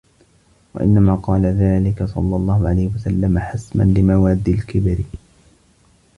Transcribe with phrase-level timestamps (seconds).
[0.73, 4.97] وَإِنَّمَا قَالَ ذَلِكَ صَلَّى اللَّهُ عَلَيْهِ وَسَلَّمَ حَسْمًا لِمَوَادِّ الْكِبْرِ